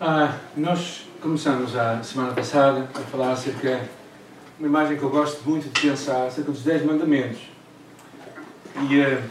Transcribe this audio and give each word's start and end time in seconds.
Ah, 0.00 0.36
nós 0.56 1.08
começamos 1.20 1.74
a 1.74 2.00
semana 2.04 2.32
passada 2.32 2.88
a 2.94 3.00
falar 3.00 3.32
acerca 3.32 3.80
uma 4.56 4.68
imagem 4.68 4.96
que 4.96 5.02
eu 5.02 5.10
gosto 5.10 5.42
muito 5.44 5.64
de 5.64 5.80
pensar 5.80 6.28
acerca 6.28 6.52
dos 6.52 6.62
10 6.62 6.84
mandamentos. 6.84 7.40
E, 8.88 9.00
uh, 9.00 9.22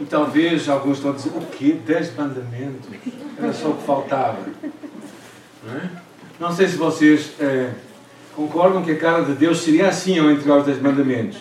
e 0.00 0.04
talvez 0.06 0.70
alguns 0.70 0.96
estão 0.96 1.10
a 1.10 1.14
dizer, 1.14 1.28
o 1.36 1.44
quê? 1.44 1.78
10 1.84 2.16
mandamentos? 2.16 2.88
Era 3.36 3.52
só 3.52 3.68
o 3.68 3.76
que 3.76 3.82
faltava. 3.82 4.38
Não, 6.40 6.48
é? 6.48 6.52
Sei 6.54 6.66
se 6.66 6.76
vocês 6.78 7.34
uh, 7.38 7.70
concordam 8.34 8.82
que 8.82 8.92
a 8.92 8.98
cara 8.98 9.22
de 9.22 9.34
Deus 9.34 9.60
seria 9.60 9.88
assim 9.88 10.18
ao 10.18 10.30
entregar 10.30 10.60
os 10.60 10.64
10 10.64 10.80
mandamentos. 10.80 11.38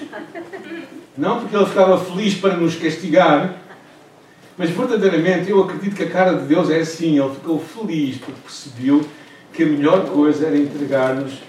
Não 1.18 1.40
porque 1.40 1.56
ele 1.56 1.66
ficava 1.66 1.98
feliz 1.98 2.36
para 2.36 2.58
nos 2.58 2.76
castigar, 2.76 3.56
mas 4.60 4.72
verdadeiramente 4.72 5.50
eu 5.50 5.64
acredito 5.64 5.96
que 5.96 6.04
a 6.04 6.10
cara 6.10 6.34
de 6.34 6.46
Deus 6.46 6.70
é 6.70 6.80
assim. 6.80 7.18
Ele 7.18 7.34
ficou 7.34 7.58
feliz 7.62 8.18
porque 8.18 8.42
percebeu 8.42 9.06
que 9.54 9.64
a 9.64 9.66
melhor 9.66 10.06
coisa 10.08 10.48
era 10.48 10.58
entregar-nos 10.58 11.42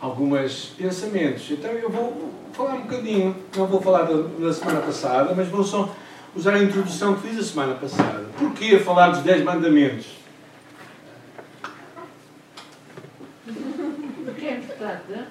alguns 0.00 0.72
pensamentos. 0.74 1.50
Então 1.50 1.70
eu 1.70 1.90
vou 1.90 2.32
falar 2.54 2.76
um 2.76 2.80
bocadinho, 2.80 3.36
não 3.54 3.66
vou 3.66 3.78
falar 3.78 4.04
da, 4.04 4.16
da, 4.16 4.52
semana 4.54 4.80
passada, 4.80 5.34
mas 5.36 5.48
vou 5.48 5.62
só 5.62 5.94
usar 6.34 6.54
a 6.54 6.62
introdução 6.62 7.14
que 7.14 7.28
fiz 7.28 7.38
a 7.38 7.42
semana 7.42 7.74
passada. 7.74 8.24
Porquê 8.38 8.78
falar 8.78 9.10
dos 9.10 9.20
10 9.20 9.44
mandamentos? 9.44 10.06
Porque 14.24 14.46
é 14.46 14.56
importante. 14.56 15.28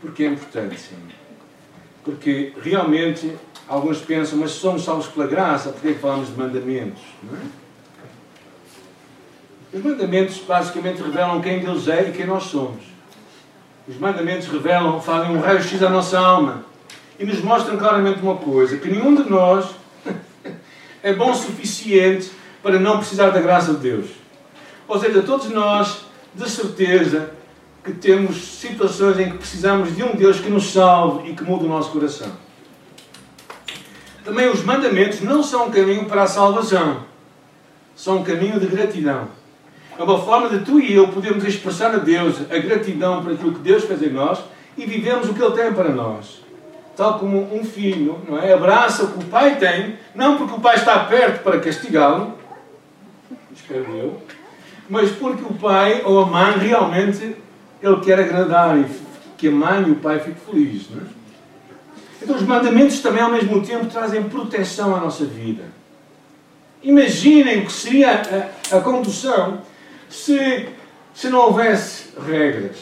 Porque 0.00 0.24
é 0.24 0.26
importante, 0.26 0.80
sim. 0.80 0.96
Porque 2.02 2.52
realmente 2.60 3.32
Alguns 3.68 3.98
pensam, 3.98 4.38
mas 4.38 4.52
somos 4.52 4.84
salvos 4.84 5.08
pela 5.08 5.26
graça, 5.26 5.70
porque 5.70 5.88
é 5.88 5.92
que 5.94 5.98
falamos 5.98 6.28
de 6.28 6.34
mandamentos? 6.34 7.02
É? 7.32 7.66
Os 9.76 9.82
mandamentos 9.82 10.38
basicamente 10.38 11.02
revelam 11.02 11.40
quem 11.40 11.58
Deus 11.58 11.88
é 11.88 12.08
e 12.08 12.12
quem 12.12 12.26
nós 12.26 12.44
somos. 12.44 12.84
Os 13.88 13.98
mandamentos 13.98 14.46
revelam, 14.46 15.00
fazem 15.00 15.36
um 15.36 15.40
raio-x 15.40 15.82
à 15.82 15.90
nossa 15.90 16.18
alma 16.18 16.64
e 17.18 17.24
nos 17.24 17.40
mostram 17.40 17.76
claramente 17.76 18.20
uma 18.20 18.36
coisa: 18.36 18.76
que 18.76 18.88
nenhum 18.88 19.14
de 19.14 19.28
nós 19.28 19.66
é 21.02 21.12
bom 21.12 21.32
o 21.32 21.34
suficiente 21.34 22.30
para 22.62 22.78
não 22.78 22.98
precisar 22.98 23.30
da 23.30 23.40
graça 23.40 23.74
de 23.74 23.80
Deus. 23.80 24.06
Ou 24.86 24.98
seja, 24.98 25.22
todos 25.22 25.50
nós, 25.50 26.06
de 26.34 26.48
certeza, 26.48 27.30
que 27.82 27.92
temos 27.92 28.36
situações 28.58 29.18
em 29.18 29.30
que 29.30 29.38
precisamos 29.38 29.94
de 29.94 30.02
um 30.04 30.14
Deus 30.14 30.40
que 30.40 30.48
nos 30.48 30.72
salve 30.72 31.30
e 31.30 31.34
que 31.34 31.42
mude 31.42 31.64
o 31.64 31.68
nosso 31.68 31.90
coração. 31.90 32.45
Também 34.26 34.48
os 34.48 34.64
mandamentos 34.64 35.20
não 35.20 35.40
são 35.40 35.68
um 35.68 35.70
caminho 35.70 36.04
para 36.06 36.24
a 36.24 36.26
salvação, 36.26 37.04
são 37.94 38.16
um 38.16 38.24
caminho 38.24 38.58
de 38.58 38.66
gratidão. 38.66 39.28
É 39.96 40.02
uma 40.02 40.18
forma 40.18 40.48
de 40.48 40.64
tu 40.64 40.80
e 40.80 40.92
eu 40.92 41.06
podermos 41.06 41.44
expressar 41.44 41.94
a 41.94 41.98
Deus 41.98 42.38
a 42.50 42.58
gratidão 42.58 43.22
por 43.22 43.32
aquilo 43.32 43.52
que 43.52 43.60
Deus 43.60 43.84
fez 43.84 44.02
em 44.02 44.10
nós 44.10 44.40
e 44.76 44.84
vivemos 44.84 45.28
o 45.28 45.32
que 45.32 45.40
Ele 45.40 45.54
tem 45.54 45.72
para 45.72 45.90
nós. 45.90 46.42
Tal 46.96 47.20
como 47.20 47.54
um 47.54 47.64
filho 47.64 48.20
não 48.28 48.36
é? 48.36 48.52
abraça 48.52 49.04
o 49.04 49.12
que 49.12 49.20
o 49.20 49.28
pai 49.28 49.60
tem, 49.60 49.96
não 50.12 50.36
porque 50.36 50.54
o 50.54 50.60
pai 50.60 50.74
está 50.74 51.04
perto 51.04 51.44
para 51.44 51.60
castigá-lo, 51.60 52.36
espero 53.54 53.86
eu, 53.96 54.22
mas 54.90 55.12
porque 55.12 55.44
o 55.44 55.54
pai 55.54 56.02
ou 56.04 56.24
a 56.24 56.26
mãe 56.26 56.58
realmente 56.58 57.36
ele 57.80 58.00
quer 58.00 58.18
agradar 58.18 58.76
e 58.76 58.86
que 59.38 59.46
a 59.46 59.52
mãe 59.52 59.84
e 59.86 59.92
o 59.92 59.96
pai 59.96 60.18
fiquem 60.18 60.34
felizes. 60.34 60.90
Não 60.90 61.02
é? 61.02 61.04
Então, 62.20 62.36
os 62.36 62.42
mandamentos 62.42 63.00
também, 63.00 63.22
ao 63.22 63.30
mesmo 63.30 63.64
tempo, 63.64 63.86
trazem 63.86 64.22
proteção 64.24 64.94
à 64.94 65.00
nossa 65.00 65.24
vida. 65.24 65.64
Imaginem 66.82 67.62
o 67.62 67.66
que 67.66 67.72
seria 67.72 68.22
a, 68.72 68.76
a 68.76 68.80
condução 68.80 69.60
se, 70.08 70.68
se 71.14 71.28
não 71.28 71.40
houvesse 71.40 72.10
regras. 72.26 72.76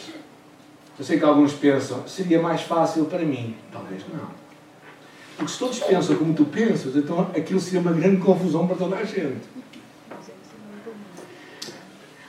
Eu 0.97 1.03
sei 1.03 1.19
que 1.19 1.25
alguns 1.25 1.53
pensam, 1.53 2.07
seria 2.07 2.41
mais 2.41 2.61
fácil 2.61 3.05
para 3.05 3.19
mim. 3.19 3.55
Talvez 3.71 4.03
não. 4.13 4.29
Porque 5.35 5.51
se 5.51 5.59
todos 5.59 5.79
pensam 5.79 6.15
como 6.15 6.33
tu 6.33 6.45
pensas, 6.45 6.95
então 6.95 7.29
aquilo 7.35 7.59
seria 7.59 7.81
uma 7.81 7.91
grande 7.91 8.21
confusão 8.21 8.65
para 8.65 8.77
toda 8.77 8.95
a 8.95 9.03
gente. 9.03 9.41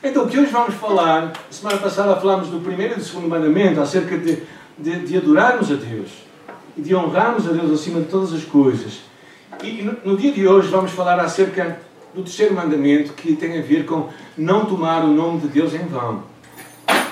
Então, 0.03 0.25
o 0.25 0.29
que 0.29 0.39
hoje 0.39 0.51
vamos 0.51 0.75
falar, 0.75 1.33
semana 1.51 1.79
passada 1.79 2.17
falámos 2.17 2.49
do 2.49 2.61
primeiro 2.61 2.95
e 2.95 2.97
do 2.97 3.05
segundo 3.05 3.29
mandamento, 3.29 3.81
acerca 3.81 4.19
de, 4.19 4.43
de, 4.77 5.07
de 5.07 5.17
adorarmos 5.17 5.71
a 5.71 5.75
Deus 5.75 6.26
e 6.77 6.83
de 6.83 6.95
honrarmos 6.95 7.49
a 7.49 7.53
Deus 7.53 7.71
acima 7.71 8.01
de 8.01 8.07
todas 8.07 8.33
as 8.33 8.45
coisas. 8.45 9.01
E 9.63 9.83
no 10.05 10.17
dia 10.17 10.33
de 10.33 10.47
hoje 10.47 10.69
vamos 10.69 10.93
falar 10.93 11.19
acerca 11.19 11.81
do 12.15 12.23
terceiro 12.23 12.55
mandamento 12.55 13.13
que 13.13 13.35
tem 13.35 13.59
a 13.59 13.63
ver 13.63 13.85
com 13.87 14.09
não 14.37 14.67
tomar 14.67 15.05
o 15.05 15.09
nome 15.09 15.41
de 15.41 15.49
Deus 15.49 15.75
em 15.75 15.87
vão. 15.87 16.25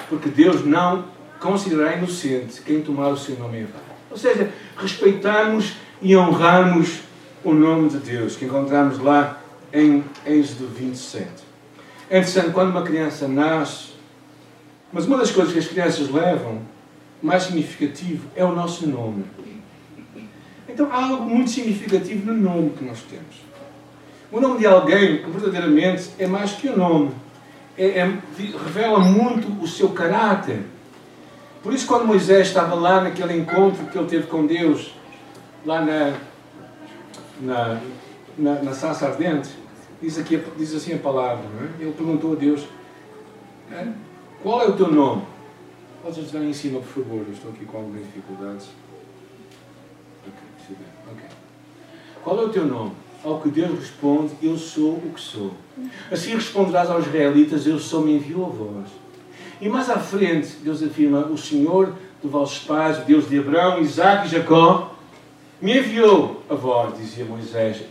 Porque 0.08 0.28
Deus 0.28 0.64
não 0.64 1.04
considerará 1.40 1.96
inocente 1.96 2.60
quem 2.62 2.82
tomar 2.82 3.08
o 3.08 3.16
seu 3.16 3.38
nome 3.38 3.60
em 3.60 3.64
vão. 3.64 3.80
Ou 4.10 4.16
seja, 4.16 4.52
respeitarmos 4.76 5.74
e 6.00 6.16
honrarmos 6.16 7.00
o 7.42 7.52
nome 7.52 7.88
de 7.88 7.98
Deus, 7.98 8.36
que 8.36 8.44
encontramos 8.44 8.98
lá 8.98 9.40
em 9.72 10.04
Êxodo 10.26 10.68
27. 10.68 11.26
É 12.08 12.18
interessante, 12.18 12.50
quando 12.50 12.70
uma 12.70 12.82
criança 12.82 13.26
nasce, 13.26 13.94
mas 14.92 15.06
uma 15.06 15.18
das 15.18 15.30
coisas 15.30 15.52
que 15.52 15.58
as 15.58 15.66
crianças 15.66 16.08
levam, 16.10 16.60
mais 17.22 17.44
significativo, 17.44 18.28
é 18.36 18.44
o 18.44 18.54
nosso 18.54 18.86
nome. 18.86 19.24
Então 20.74 20.88
há 20.90 21.04
algo 21.04 21.24
muito 21.24 21.50
significativo 21.50 22.32
no 22.32 22.34
nome 22.36 22.70
que 22.70 22.84
nós 22.84 23.00
temos. 23.02 23.36
O 24.32 24.40
nome 24.40 24.58
de 24.58 24.66
alguém, 24.66 25.24
verdadeiramente, 25.24 26.10
é 26.18 26.26
mais 26.26 26.50
que 26.52 26.68
o 26.68 26.72
um 26.72 26.76
nome. 26.76 27.10
É, 27.78 28.00
é, 28.00 28.18
revela 28.64 28.98
muito 28.98 29.62
o 29.62 29.68
seu 29.68 29.90
caráter. 29.90 30.62
Por 31.62 31.72
isso, 31.72 31.86
quando 31.86 32.04
Moisés 32.04 32.48
estava 32.48 32.74
lá 32.74 33.00
naquele 33.00 33.36
encontro 33.36 33.86
que 33.86 33.96
ele 33.96 34.08
teve 34.08 34.26
com 34.26 34.46
Deus, 34.46 34.92
lá 35.64 35.80
na, 35.80 36.14
na, 37.40 37.80
na, 38.36 38.62
na 38.62 38.72
Sassa 38.72 39.06
Ardente, 39.06 39.50
diz, 40.02 40.18
aqui, 40.18 40.42
diz 40.56 40.74
assim 40.74 40.94
a 40.94 40.98
palavra, 40.98 41.44
é? 41.78 41.82
ele 41.82 41.92
perguntou 41.92 42.32
a 42.32 42.36
Deus: 42.36 42.66
Qual 44.42 44.60
é 44.60 44.66
o 44.66 44.72
teu 44.72 44.90
nome? 44.90 45.22
Podes 46.02 46.18
ajudar 46.18 46.42
em 46.44 46.52
cima, 46.52 46.80
por 46.80 47.04
favor, 47.04 47.24
eu 47.28 47.32
estou 47.32 47.52
aqui 47.52 47.64
com 47.64 47.78
algumas 47.78 48.02
dificuldades. 48.02 48.68
Okay. 50.72 51.28
Qual 52.22 52.40
é 52.40 52.44
o 52.44 52.48
teu 52.48 52.64
nome? 52.64 52.92
Ao 53.22 53.40
que 53.40 53.48
Deus 53.48 53.78
responde, 53.78 54.34
eu 54.42 54.56
sou 54.56 54.94
o 54.94 55.12
que 55.14 55.20
sou. 55.20 55.52
Assim 56.10 56.34
responderás 56.34 56.90
aos 56.90 57.06
israelitas, 57.06 57.66
eu 57.66 57.78
sou, 57.78 58.02
me 58.02 58.16
enviou 58.16 58.46
a 58.46 58.48
vós. 58.48 58.88
E 59.60 59.68
mais 59.68 59.88
à 59.88 59.98
frente, 59.98 60.56
Deus 60.62 60.82
afirma, 60.82 61.20
o 61.20 61.38
Senhor 61.38 61.94
de 62.22 62.28
vossos 62.28 62.58
pais, 62.64 62.98
o 62.98 63.02
Deus 63.02 63.28
de 63.28 63.38
Abraão, 63.38 63.80
Isaac 63.80 64.26
e 64.26 64.30
Jacó, 64.30 64.94
me 65.60 65.78
enviou 65.78 66.42
a 66.50 66.54
vós, 66.54 66.98
dizia 66.98 67.24
Moisés. 67.24 67.82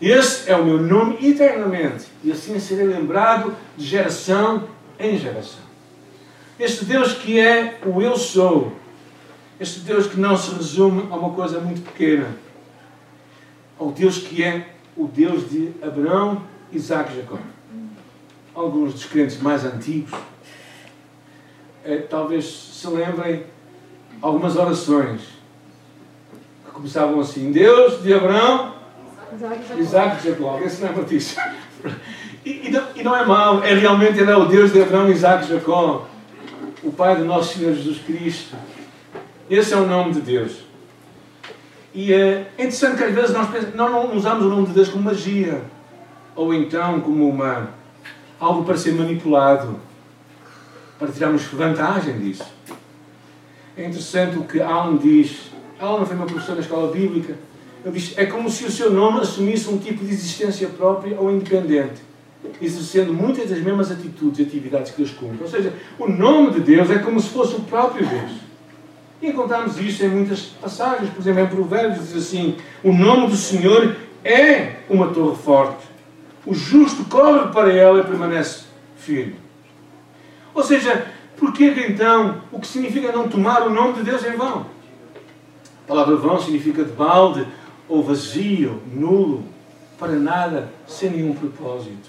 Esse 0.00 0.50
é 0.50 0.56
o 0.56 0.64
meu 0.64 0.78
nome 0.78 1.16
eternamente, 1.26 2.06
e 2.22 2.30
assim 2.30 2.58
serei 2.60 2.86
lembrado 2.86 3.54
de 3.76 3.86
geração 3.86 4.64
em 4.98 5.16
geração. 5.16 5.64
Este 6.58 6.84
Deus 6.84 7.14
que 7.14 7.40
é 7.40 7.78
o 7.84 8.02
eu 8.02 8.16
sou, 8.16 8.72
este 9.58 9.80
Deus 9.80 10.06
que 10.06 10.18
não 10.18 10.36
se 10.36 10.54
resume 10.54 11.08
a 11.10 11.16
uma 11.16 11.30
coisa 11.30 11.60
muito 11.60 11.82
pequena. 11.82 12.28
Ao 13.78 13.90
Deus 13.90 14.18
que 14.18 14.42
é 14.42 14.68
o 14.96 15.06
Deus 15.06 15.48
de 15.50 15.72
Abraão, 15.82 16.42
Isaac 16.72 17.12
e 17.12 17.16
Jacó. 17.16 17.38
Alguns 18.54 18.92
dos 18.92 19.04
crentes 19.04 19.40
mais 19.40 19.64
antigos 19.64 20.18
é, 21.86 21.98
talvez 21.98 22.44
se 22.44 22.86
lembrem 22.88 23.44
algumas 24.20 24.56
orações 24.56 25.20
que 26.64 26.72
começavam 26.72 27.20
assim: 27.20 27.52
Deus 27.52 28.02
de 28.02 28.12
Abraão, 28.12 28.74
Isaac 29.78 30.18
e 30.18 30.30
Jacó. 30.30 30.50
Alguém 30.50 30.68
se 30.68 30.82
lembra 30.82 31.04
disso? 31.04 31.38
E, 32.44 32.68
e, 32.68 32.70
não, 32.70 32.82
e 32.94 33.02
não 33.02 33.16
é 33.16 33.24
mau, 33.24 33.62
é 33.62 33.74
realmente 33.74 34.18
ele 34.18 34.30
é 34.30 34.36
o 34.36 34.46
Deus 34.46 34.72
de 34.72 34.80
Abraão, 34.80 35.10
Isaac 35.10 35.44
e 35.44 35.48
Jacó, 35.48 36.06
o 36.82 36.92
Pai 36.92 37.16
do 37.16 37.24
nosso 37.24 37.58
Senhor 37.58 37.74
Jesus 37.74 37.98
Cristo. 37.98 38.56
Esse 39.48 39.74
é 39.74 39.76
o 39.76 39.86
nome 39.86 40.12
de 40.12 40.20
Deus. 40.20 40.66
E 41.94 42.12
é 42.12 42.50
interessante 42.58 42.98
que 42.98 43.04
às 43.04 43.14
vezes 43.14 43.30
nós, 43.32 43.74
nós 43.74 43.90
não 43.90 44.16
usamos 44.16 44.44
o 44.44 44.48
nome 44.48 44.66
de 44.66 44.72
Deus 44.72 44.88
como 44.88 45.04
magia, 45.04 45.62
ou 46.34 46.52
então 46.52 47.00
como 47.00 47.28
uma, 47.28 47.70
algo 48.40 48.64
para 48.64 48.76
ser 48.76 48.92
manipulado, 48.92 49.78
para 50.98 51.08
tirarmos 51.08 51.44
vantagem 51.44 52.18
disso. 52.18 52.44
É 53.76 53.82
interessante 53.82 54.36
o 54.36 54.44
que 54.44 54.60
Alan 54.60 54.96
diz. 54.96 55.52
Alan 55.78 56.04
foi 56.04 56.16
uma 56.16 56.26
professora 56.26 56.56
na 56.56 56.62
escola 56.62 56.92
bíblica. 56.92 57.36
Ele 57.84 57.98
diz: 57.98 58.18
é 58.18 58.26
como 58.26 58.50
se 58.50 58.64
o 58.64 58.70
seu 58.70 58.90
nome 58.90 59.20
assumisse 59.20 59.70
um 59.70 59.78
tipo 59.78 60.04
de 60.04 60.12
existência 60.12 60.68
própria 60.68 61.18
ou 61.20 61.30
independente, 61.30 62.02
exercendo 62.60 63.14
muitas 63.14 63.48
das 63.48 63.60
mesmas 63.60 63.92
atitudes 63.92 64.40
e 64.40 64.42
atividades 64.42 64.90
que 64.90 64.98
Deus 64.98 65.12
cumpre. 65.12 65.38
Ou 65.40 65.48
seja, 65.48 65.72
o 65.98 66.08
nome 66.08 66.50
de 66.50 66.60
Deus 66.60 66.90
é 66.90 66.98
como 66.98 67.20
se 67.20 67.28
fosse 67.28 67.54
o 67.54 67.60
próprio 67.60 68.04
Deus. 68.04 68.45
Encontramos 69.26 69.76
isto 69.80 70.04
em 70.04 70.08
muitas 70.08 70.42
passagens, 70.42 71.10
por 71.10 71.20
exemplo, 71.20 71.42
em 71.42 71.46
Provérbios 71.48 72.06
diz 72.06 72.16
assim: 72.16 72.56
O 72.84 72.92
nome 72.92 73.26
do 73.26 73.36
Senhor 73.36 73.96
é 74.24 74.76
uma 74.88 75.08
torre 75.08 75.36
forte. 75.36 75.84
O 76.46 76.54
justo 76.54 77.04
corre 77.06 77.48
para 77.52 77.72
ela 77.72 77.98
e 77.98 78.04
permanece 78.04 78.66
Filho. 78.96 79.34
Ou 80.54 80.62
seja, 80.62 81.06
porquê 81.36 81.72
que 81.72 81.80
então 81.80 82.40
o 82.52 82.60
que 82.60 82.68
significa 82.68 83.10
não 83.10 83.28
tomar 83.28 83.66
o 83.66 83.70
nome 83.70 83.94
de 83.94 84.04
Deus 84.04 84.24
em 84.24 84.36
vão? 84.36 84.66
A 85.84 85.88
palavra 85.88 86.14
vão 86.14 86.40
significa 86.40 86.84
de 86.84 86.92
balde 86.92 87.44
ou 87.88 88.04
vazio, 88.04 88.80
nulo, 88.94 89.44
para 89.98 90.12
nada, 90.12 90.70
sem 90.86 91.10
nenhum 91.10 91.34
propósito. 91.34 92.08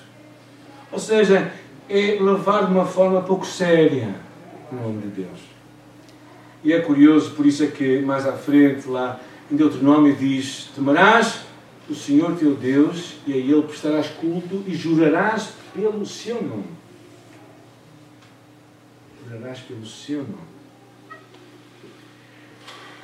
Ou 0.91 0.99
seja, 0.99 1.51
é 1.89 2.17
levar 2.21 2.67
de 2.67 2.73
uma 2.73 2.85
forma 2.85 3.23
pouco 3.23 3.45
séria 3.45 4.13
o 4.71 4.75
nome 4.75 5.01
de 5.01 5.07
Deus. 5.07 5.56
E 6.67 6.73
é 6.73 6.81
curioso, 6.81 7.31
por 7.31 7.45
isso 7.45 7.63
é 7.63 7.67
que 7.67 8.01
mais 8.01 8.27
à 8.27 8.33
frente, 8.33 8.89
lá 8.89 9.21
em 9.49 9.55
Deuteronômio, 9.55 10.13
diz: 10.13 10.69
Temerás 10.75 11.43
o 11.89 11.95
Senhor 11.95 12.35
teu 12.35 12.55
Deus 12.55 13.13
e 13.25 13.31
a 13.31 13.37
Ele 13.37 13.61
prestarás 13.61 14.07
culto 14.07 14.65
e 14.67 14.75
jurarás 14.75 15.51
pelo 15.73 16.05
seu 16.05 16.43
nome. 16.43 16.65
Jurarás 19.23 19.59
pelo 19.59 19.85
seu 19.85 20.17
nome. 20.17 20.57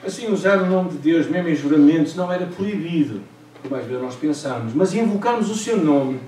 Assim, 0.06 0.30
usar 0.30 0.62
o 0.62 0.65
nome 0.65 0.89
de 0.89 0.98
Deus, 0.98 1.30
mesmo 1.30 1.48
em 1.48 1.56
juramentos, 1.56 2.15
não 2.15 2.30
era 2.30 2.45
proibido, 2.45 3.21
como 3.62 3.77
às 3.77 3.86
vezes 3.86 4.04
nós 4.04 4.15
pensamos, 4.15 4.74
mas 4.74 4.94
invocarmos 4.94 5.50
o 5.50 5.56
seu 5.56 5.77
nome 5.77 6.19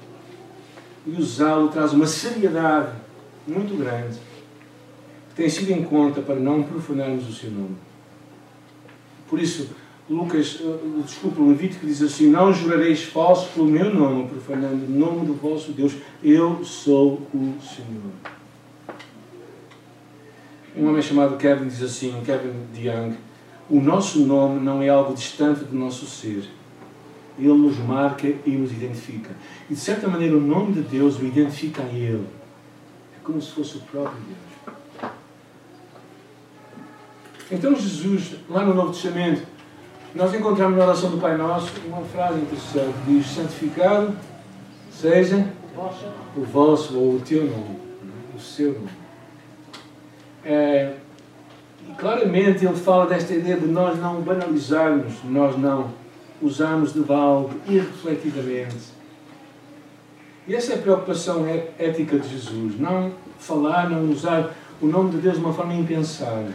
e 1.06 1.20
usá-lo 1.20 1.68
traz 1.68 1.92
uma 1.92 2.08
seriedade 2.08 2.94
muito 3.46 3.78
grande 3.78 4.24
tem 5.36 5.50
sido 5.50 5.72
em 5.72 5.84
conta 5.84 6.22
para 6.22 6.36
não 6.36 6.64
profanarmos 6.64 7.28
o 7.28 7.34
seu 7.34 7.52
nome. 7.52 7.76
Por 9.30 9.40
isso, 9.40 9.70
Lucas, 10.10 10.60
uh, 10.62 11.04
desculpa, 11.04 11.42
o 11.42 11.50
Levítico 11.50 11.86
diz 11.86 12.02
assim: 12.02 12.30
Não 12.30 12.54
jurareis 12.54 13.04
falso 13.04 13.50
pelo 13.54 13.66
meu 13.66 13.94
nome, 13.94 14.30
profanando 14.30 14.86
o 14.86 14.90
nome 14.90 15.26
do 15.26 15.34
vosso 15.34 15.72
Deus. 15.72 15.96
Eu 16.24 16.64
sou 16.64 17.22
o 17.34 17.56
Senhor. 17.62 18.36
Um 20.78 20.90
homem 20.90 21.02
chamado 21.02 21.38
Kevin 21.38 21.68
diz 21.68 21.82
assim: 21.82 22.22
Kevin 22.24 22.54
DeYoung, 22.74 23.16
o 23.70 23.82
nosso 23.82 24.20
nome 24.20 24.60
não 24.60 24.82
é 24.82 24.90
algo 24.90 25.16
distante 25.16 25.64
do 25.64 25.76
nosso 25.76 26.06
ser. 26.06 26.44
Ele 27.38 27.50
nos 27.50 27.78
marca 27.80 28.28
e 28.28 28.52
nos 28.52 28.72
identifica. 28.72 29.32
E 29.70 29.74
de 29.74 29.80
certa 29.80 30.08
maneira, 30.08 30.38
o 30.38 30.42
nome 30.42 30.74
de 30.74 30.82
Deus 30.82 31.20
o 31.20 31.26
identifica 31.26 31.82
a 31.82 31.88
Ele. 31.88 32.28
É 33.18 33.24
como 33.24 33.42
se 33.42 33.52
fosse 33.52 33.78
o 33.78 33.82
próprio 33.82 34.18
Deus. 34.28 34.55
Então, 37.52 37.76
Jesus, 37.76 38.36
lá 38.50 38.66
no 38.66 38.74
Novo 38.74 38.92
Testamento, 38.92 39.46
nós 40.16 40.34
encontramos 40.34 40.78
na 40.78 40.86
oração 40.86 41.12
do 41.12 41.18
Pai 41.18 41.38
Nosso 41.38 41.72
uma 41.86 42.02
frase 42.02 42.40
interessante 42.40 42.94
que 43.06 43.14
diz: 43.14 43.28
Santificado 43.28 44.16
seja 44.92 45.48
o 46.36 46.42
vosso 46.42 46.98
ou 46.98 47.16
o 47.16 47.20
teu 47.20 47.44
nome, 47.44 47.80
o 48.36 48.40
seu 48.40 48.74
nome. 48.74 48.90
É, 50.44 50.94
e 51.88 51.94
claramente 51.94 52.66
ele 52.66 52.76
fala 52.76 53.06
desta 53.06 53.34
ideia 53.34 53.58
de 53.58 53.68
nós 53.68 54.00
não 54.00 54.22
banalizarmos, 54.22 55.14
nós 55.26 55.58
não 55.58 55.92
usarmos 56.42 56.94
de 56.94 57.02
balde 57.02 57.56
irrefletidamente. 57.68 58.96
E 60.48 60.56
essa 60.56 60.74
é 60.74 60.76
a 60.76 60.82
preocupação 60.82 61.46
é, 61.46 61.70
ética 61.78 62.18
de 62.18 62.28
Jesus. 62.28 62.80
Não 62.80 63.12
falar, 63.38 63.90
não 63.90 64.10
usar 64.12 64.56
o 64.82 64.88
nome 64.88 65.12
de 65.12 65.18
Deus 65.18 65.36
de 65.36 65.42
uma 65.42 65.54
forma 65.54 65.74
impensada. 65.74 66.54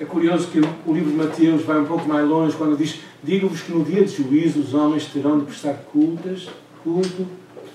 É 0.00 0.04
curioso 0.04 0.48
que 0.48 0.60
o 0.60 0.94
livro 0.94 1.10
de 1.10 1.16
Mateus 1.16 1.62
vai 1.62 1.80
um 1.80 1.84
pouco 1.84 2.06
mais 2.06 2.26
longe 2.26 2.56
quando 2.56 2.76
diz: 2.76 3.00
Digo-vos 3.22 3.62
que 3.62 3.72
no 3.72 3.84
dia 3.84 4.04
de 4.04 4.14
juízo 4.14 4.60
os 4.60 4.72
homens 4.72 5.06
terão 5.06 5.40
de 5.40 5.46
prestar 5.46 5.74
cultas, 5.92 6.48
culto, 6.84 7.26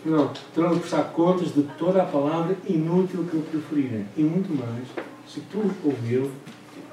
não, 0.06 0.32
terão 0.56 0.74
de 0.74 0.80
prestar 0.80 1.04
contas 1.12 1.54
de 1.54 1.64
toda 1.78 2.02
a 2.02 2.06
palavra 2.06 2.56
inútil 2.66 3.26
que 3.30 3.36
lhe 3.36 3.44
preferirem. 3.44 4.06
E 4.16 4.22
muito 4.22 4.54
mais, 4.58 4.88
se 5.28 5.42
tu 5.52 5.70
ou 5.84 5.94
eu 6.10 6.32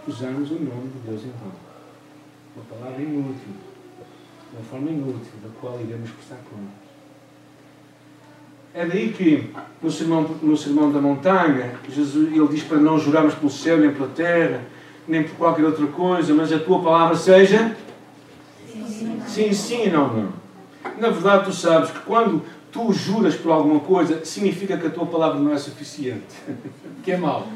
usarmos 0.09 0.51
o 0.51 0.55
nome 0.55 0.89
de 0.89 1.09
Deus 1.09 1.23
em 1.23 1.33
vão. 1.41 1.53
Uma 2.57 2.65
palavra 2.65 3.01
inútil, 3.01 3.55
uma 4.53 4.63
forma 4.65 4.91
inútil 4.91 5.33
da 5.45 5.49
qual 5.61 5.81
iremos 5.81 6.11
prestar 6.11 6.39
contas. 6.51 6.91
É 8.75 8.85
daí 8.85 9.13
que 9.13 9.51
no 9.81 9.91
sermão, 9.91 10.23
no 10.43 10.57
sermão 10.57 10.91
da 10.91 11.01
montanha, 11.01 11.75
Jesus, 11.89 12.33
ele 12.33 12.49
diz 12.49 12.65
para 12.65 12.79
não 12.79 12.99
jurarmos 12.99 13.35
pelo 13.35 13.51
céu 13.51 13.79
nem 13.79 13.93
pela 13.93 14.09
terra 14.09 14.65
nem 15.11 15.25
por 15.25 15.35
qualquer 15.37 15.65
outra 15.65 15.87
coisa, 15.89 16.33
mas 16.33 16.53
a 16.53 16.59
tua 16.59 16.81
palavra 16.81 17.17
seja 17.17 17.77
sim, 19.27 19.53
sim 19.53 19.87
e 19.87 19.91
não, 19.91 20.09
não. 20.09 20.33
Na 20.99 21.11
verdade, 21.11 21.47
tu 21.47 21.53
sabes 21.53 21.91
que 21.91 21.99
quando 22.01 22.43
tu 22.71 22.93
juras 22.93 23.35
por 23.35 23.51
alguma 23.51 23.81
coisa, 23.81 24.25
significa 24.25 24.77
que 24.77 24.87
a 24.87 24.91
tua 24.91 25.07
palavra 25.07 25.39
não 25.39 25.53
é 25.53 25.59
suficiente, 25.59 26.37
que 27.03 27.11
é 27.11 27.17
mau. 27.17 27.47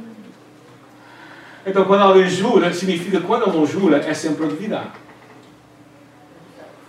Então, 1.65 1.85
quando 1.85 2.03
alguém 2.03 2.29
jura, 2.29 2.73
significa 2.73 3.21
que 3.21 3.27
quando 3.27 3.47
ele 3.47 3.57
não 3.57 3.65
jura, 3.65 3.99
é 3.99 4.13
sempre 4.13 4.45
a 4.45 4.49
duvidar. 4.49 4.95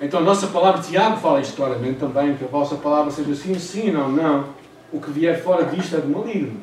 Então, 0.02 0.20
a 0.20 0.24
nossa 0.24 0.48
palavra, 0.48 0.82
Tiago 0.82 1.18
fala 1.18 1.40
isto 1.40 1.56
claramente 1.56 2.00
também, 2.00 2.36
que 2.36 2.44
a 2.44 2.48
vossa 2.48 2.76
palavra 2.76 3.12
seja 3.12 3.34
sim, 3.36 3.58
sim, 3.58 3.92
não, 3.92 4.10
não. 4.10 4.46
O 4.92 5.00
que 5.00 5.12
vier 5.12 5.42
fora 5.42 5.64
disto 5.64 5.96
é 5.96 6.00
do 6.00 6.10
maligno. 6.10 6.60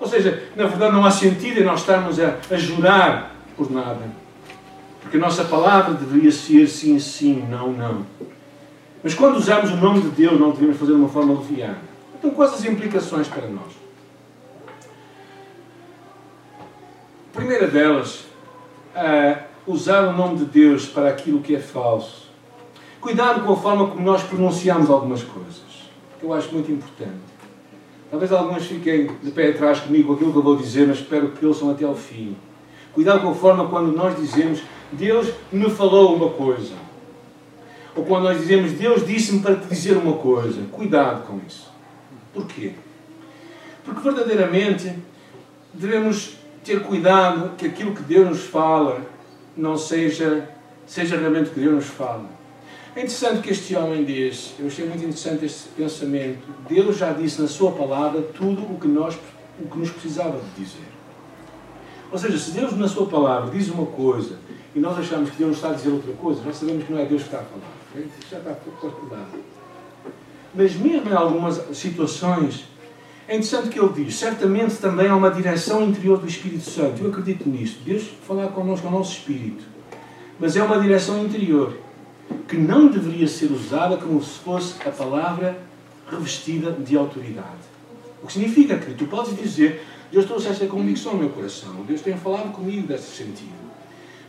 Ou 0.00 0.08
seja, 0.08 0.42
na 0.56 0.66
verdade 0.66 0.92
não 0.94 1.04
há 1.04 1.10
sentido 1.10 1.60
em 1.60 1.64
nós 1.64 1.80
estarmos 1.80 2.18
a, 2.18 2.36
a 2.50 2.56
jurar 2.56 3.29
por 3.60 3.70
nada. 3.70 4.10
Porque 5.02 5.18
a 5.18 5.20
nossa 5.20 5.44
palavra 5.44 5.92
deveria 5.92 6.32
ser 6.32 6.66
sim, 6.66 6.98
sim, 6.98 7.44
não, 7.50 7.70
não. 7.72 8.06
Mas 9.02 9.12
quando 9.14 9.36
usamos 9.36 9.70
o 9.70 9.76
nome 9.76 10.00
de 10.00 10.08
Deus, 10.08 10.40
não 10.40 10.50
devemos 10.50 10.78
fazer 10.78 10.92
de 10.92 10.98
uma 10.98 11.08
forma 11.08 11.34
leviana. 11.34 11.78
Então, 12.18 12.30
quais 12.30 12.54
as 12.54 12.64
implicações 12.64 13.28
para 13.28 13.46
nós? 13.48 13.72
A 17.32 17.36
primeira 17.36 17.66
delas, 17.66 18.24
é 18.94 19.44
usar 19.66 20.08
o 20.08 20.12
nome 20.12 20.38
de 20.38 20.44
Deus 20.46 20.86
para 20.86 21.10
aquilo 21.10 21.40
que 21.40 21.54
é 21.54 21.60
falso. 21.60 22.28
Cuidado 23.00 23.44
com 23.44 23.52
a 23.52 23.56
forma 23.56 23.88
como 23.88 24.02
nós 24.02 24.22
pronunciamos 24.22 24.90
algumas 24.90 25.22
coisas, 25.22 25.90
que 26.18 26.24
eu 26.24 26.32
acho 26.32 26.52
muito 26.52 26.70
importante. 26.72 27.30
Talvez 28.10 28.32
alguns 28.32 28.66
fiquem 28.66 29.10
de 29.22 29.30
pé 29.30 29.50
atrás 29.50 29.80
comigo 29.80 30.08
com 30.08 30.14
aquilo 30.14 30.32
que 30.32 30.38
eu 30.38 30.42
vou 30.42 30.56
dizer, 30.56 30.88
mas 30.88 30.98
espero 30.98 31.28
que 31.28 31.46
ouçam 31.46 31.70
até 31.70 31.84
ao 31.84 31.94
fim. 31.94 32.36
Cuidado 32.94 33.20
com 33.20 33.30
a 33.30 33.34
forma 33.34 33.68
quando 33.68 33.92
nós 33.92 34.16
dizemos 34.16 34.62
Deus 34.92 35.28
me 35.52 35.70
falou 35.70 36.16
uma 36.16 36.30
coisa. 36.30 36.74
Ou 37.94 38.04
quando 38.04 38.24
nós 38.24 38.38
dizemos 38.38 38.72
Deus 38.72 39.06
disse-me 39.06 39.40
para 39.40 39.56
te 39.56 39.68
dizer 39.68 39.96
uma 39.96 40.14
coisa. 40.14 40.62
Cuidado 40.72 41.26
com 41.26 41.40
isso. 41.46 41.70
Porquê? 42.32 42.72
Porque 43.84 44.00
verdadeiramente 44.00 44.92
devemos 45.72 46.34
ter 46.64 46.82
cuidado 46.82 47.56
que 47.56 47.66
aquilo 47.66 47.94
que 47.94 48.02
Deus 48.02 48.28
nos 48.28 48.44
fala 48.44 49.00
não 49.56 49.76
seja, 49.76 50.48
seja 50.86 51.16
realmente 51.16 51.50
o 51.50 51.54
que 51.54 51.60
Deus 51.60 51.74
nos 51.74 51.86
fala. 51.86 52.40
É 52.94 53.00
interessante 53.00 53.40
que 53.40 53.50
este 53.50 53.76
homem 53.76 54.04
diz, 54.04 54.54
eu 54.58 54.66
achei 54.66 54.84
muito 54.84 55.04
interessante 55.04 55.44
este 55.44 55.68
pensamento. 55.70 56.40
Deus 56.68 56.98
já 56.98 57.12
disse 57.12 57.40
na 57.40 57.46
sua 57.46 57.70
palavra 57.70 58.20
tudo 58.20 58.62
o 58.62 58.78
que, 58.80 58.88
nós, 58.88 59.16
o 59.60 59.68
que 59.68 59.78
nos 59.78 59.90
precisava 59.90 60.40
de 60.40 60.64
dizer. 60.64 60.89
Ou 62.12 62.18
seja, 62.18 62.38
se 62.38 62.50
Deus 62.52 62.76
na 62.76 62.88
sua 62.88 63.06
palavra 63.06 63.50
diz 63.50 63.68
uma 63.68 63.86
coisa 63.86 64.38
e 64.74 64.80
nós 64.80 64.98
achamos 64.98 65.30
que 65.30 65.36
Deus 65.36 65.56
está 65.56 65.70
a 65.70 65.72
dizer 65.74 65.90
outra 65.90 66.12
coisa, 66.12 66.42
nós 66.44 66.56
sabemos 66.56 66.84
que 66.84 66.92
não 66.92 66.98
é 66.98 67.04
Deus 67.04 67.22
que 67.22 67.28
está 67.28 67.38
a 67.38 67.44
falar. 67.44 68.04
Isso 68.04 68.30
já 68.30 68.38
está 68.38 68.54
calculado. 68.80 69.26
Mas 70.54 70.74
mesmo 70.74 71.08
em 71.08 71.14
algumas 71.14 71.76
situações, 71.76 72.64
é 73.28 73.36
interessante 73.36 73.68
que 73.68 73.78
ele 73.78 73.92
diz, 73.92 74.16
certamente 74.16 74.76
também 74.76 75.06
há 75.06 75.14
uma 75.14 75.30
direção 75.30 75.84
interior 75.84 76.18
do 76.18 76.26
Espírito 76.26 76.68
Santo. 76.68 77.02
Eu 77.02 77.10
acredito 77.10 77.48
nisto. 77.48 77.80
Deus 77.84 78.10
falar 78.26 78.48
connosco 78.48 78.86
ao 78.86 78.92
nosso 78.92 79.12
espírito. 79.12 79.62
Mas 80.38 80.56
é 80.56 80.62
uma 80.62 80.80
direção 80.80 81.24
interior 81.24 81.76
que 82.48 82.56
não 82.56 82.88
deveria 82.88 83.28
ser 83.28 83.52
usada 83.52 83.96
como 83.96 84.20
se 84.22 84.38
fosse 84.40 84.74
a 84.84 84.90
palavra 84.90 85.60
revestida 86.10 86.72
de 86.72 86.96
autoridade. 86.96 87.70
O 88.20 88.26
que 88.26 88.32
significa 88.32 88.76
que 88.76 88.94
tu 88.94 89.06
podes 89.06 89.36
dizer, 89.36 89.84
Deus 90.10 90.24
trouxe 90.24 90.48
esta 90.48 90.66
convicção 90.66 91.12
no 91.12 91.20
meu 91.20 91.30
coração, 91.30 91.84
Deus 91.86 92.00
tem 92.00 92.16
falado 92.16 92.52
comigo 92.52 92.86
desse 92.86 93.16
sentido. 93.16 93.60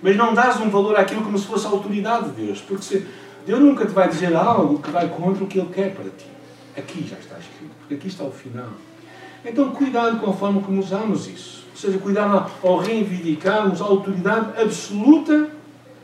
Mas 0.01 0.15
não 0.15 0.33
dás 0.33 0.59
um 0.59 0.69
valor 0.69 0.95
àquilo 0.95 1.23
como 1.23 1.37
se 1.37 1.45
fosse 1.45 1.65
a 1.65 1.69
autoridade 1.69 2.29
de 2.31 2.45
Deus, 2.45 2.61
porque 2.61 2.83
se, 2.83 3.05
Deus 3.45 3.59
nunca 3.59 3.85
te 3.85 3.91
vai 3.91 4.07
dizer 4.07 4.35
algo 4.35 4.79
que 4.79 4.89
vai 4.91 5.09
contra 5.09 5.43
o 5.43 5.47
que 5.47 5.59
Ele 5.59 5.69
quer 5.73 5.93
para 5.93 6.05
ti. 6.05 6.27
Aqui 6.77 7.05
já 7.07 7.17
está 7.17 7.37
escrito, 7.37 7.71
porque 7.79 7.95
aqui 7.95 8.07
está 8.07 8.23
o 8.23 8.31
final. 8.31 8.69
Então, 9.43 9.71
cuidado 9.71 10.19
com 10.19 10.29
a 10.29 10.33
forma 10.33 10.61
como 10.61 10.79
usamos 10.79 11.27
isso. 11.27 11.65
Ou 11.71 11.77
seja, 11.77 11.97
cuidado 11.97 12.51
ao 12.63 12.77
reivindicarmos 12.77 13.81
a 13.81 13.85
autoridade 13.85 14.61
absoluta 14.61 15.49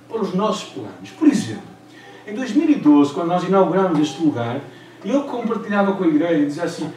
para 0.10 0.22
os 0.22 0.34
nossos 0.34 0.70
planos. 0.70 1.12
Por 1.18 1.28
exemplo, 1.28 1.62
em 2.26 2.34
2012, 2.34 3.14
quando 3.14 3.28
nós 3.28 3.44
inauguramos 3.44 4.00
este 4.00 4.22
lugar, 4.22 4.60
eu 5.06 5.24
compartilhava 5.24 5.94
com 5.94 6.04
a 6.04 6.08
igreja 6.08 6.40
e 6.40 6.46
dizia 6.46 6.64
assim: 6.64 6.92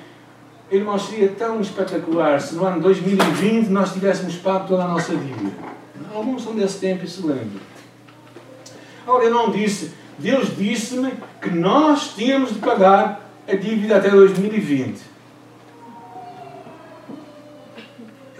Irmão, 0.70 0.98
seria 0.98 1.28
tão 1.30 1.60
espetacular 1.60 2.40
se 2.40 2.54
no 2.54 2.64
ano 2.64 2.80
2020 2.80 3.68
nós 3.68 3.92
tivéssemos 3.92 4.36
pago 4.36 4.68
toda 4.68 4.84
a 4.84 4.88
nossa 4.88 5.14
dívida. 5.16 5.52
Alguns 6.14 6.42
são 6.42 6.54
desse 6.54 6.78
tempo 6.78 7.04
e 7.04 7.08
se 7.08 7.20
lembram. 7.22 7.60
Agora, 9.06 9.24
eu 9.24 9.30
não 9.30 9.50
disse, 9.50 9.92
Deus 10.18 10.56
disse-me 10.56 11.12
que 11.40 11.50
nós 11.50 12.14
tínhamos 12.14 12.50
de 12.50 12.58
pagar 12.60 13.28
a 13.48 13.54
dívida 13.54 13.96
até 13.96 14.10
2020. 14.10 15.10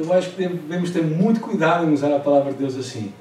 eu 0.01 0.13
acho 0.15 0.31
que 0.31 0.49
devemos 0.49 0.91
ter 0.91 1.03
muito 1.03 1.41
cuidado 1.41 1.87
em 1.87 1.93
usar 1.93 2.15
a 2.15 2.19
palavra 2.19 2.53
de 2.53 2.59
Deus 2.59 2.77
assim. 2.77 3.13